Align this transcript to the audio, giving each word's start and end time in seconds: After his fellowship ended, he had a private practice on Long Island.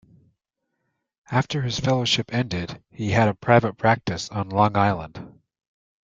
After 1.29 1.61
his 1.61 1.79
fellowship 1.79 2.33
ended, 2.33 2.81
he 2.89 3.11
had 3.11 3.27
a 3.27 3.35
private 3.35 3.73
practice 3.77 4.29
on 4.29 4.49
Long 4.49 4.75
Island. 4.75 5.39